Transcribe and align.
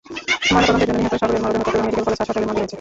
ময়নাতদন্তের 0.53 0.87
জন্য 0.89 0.99
নিহত 1.03 1.15
সাগরের 1.21 1.41
মরদেহ 1.43 1.61
চট্টগ্রাম 1.63 1.85
মেডিকেল 1.85 2.03
কলেজ 2.05 2.17
হাসপাতালের 2.21 2.47
মর্গে 2.47 2.59
রয়েছে। 2.59 2.69